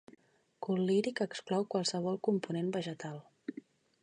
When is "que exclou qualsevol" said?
1.19-2.21